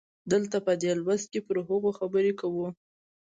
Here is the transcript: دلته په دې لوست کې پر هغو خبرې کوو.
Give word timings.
دلته 0.31 0.57
په 0.65 0.73
دې 0.81 0.91
لوست 1.03 1.27
کې 1.33 1.39
پر 1.47 1.57
هغو 1.67 1.89
خبرې 1.99 2.33
کوو. 2.39 2.67